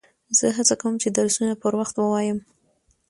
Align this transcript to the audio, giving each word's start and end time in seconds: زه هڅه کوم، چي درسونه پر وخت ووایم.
زه 0.37 0.45
هڅه 0.57 0.75
کوم، 0.81 0.93
چي 1.01 1.09
درسونه 1.17 1.53
پر 1.61 1.73
وخت 1.79 1.95
ووایم. 1.97 2.37